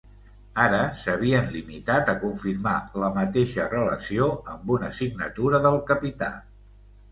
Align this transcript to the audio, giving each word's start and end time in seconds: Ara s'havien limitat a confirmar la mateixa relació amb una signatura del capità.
Ara 0.61 0.77
s'havien 1.01 1.51
limitat 1.55 2.09
a 2.13 2.15
confirmar 2.23 2.73
la 3.05 3.11
mateixa 3.19 3.67
relació 3.75 4.33
amb 4.57 4.75
una 4.79 4.93
signatura 5.03 5.63
del 5.69 5.81
capità. 5.95 6.35